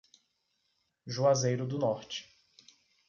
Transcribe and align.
Juazeiro 1.07 1.67
do 1.67 1.77
Norte 1.77 2.27